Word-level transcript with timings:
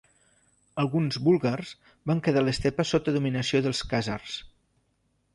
Alguns 0.83 1.17
búlgars 1.25 1.73
van 2.11 2.23
quedar 2.27 2.41
a 2.45 2.47
l'estepa 2.47 2.85
sota 2.93 3.13
dominació 3.17 3.61
dels 3.67 3.83
khàzars. 3.93 4.39